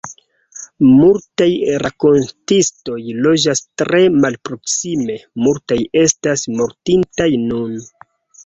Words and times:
Multaj 0.91 1.49
rakontistoj 1.83 2.97
loĝas 3.27 3.63
tre 3.83 4.01
malproksime, 4.25 5.19
multaj 5.49 5.79
estas 6.07 6.47
mortintaj 6.63 7.33
nun. 7.47 7.79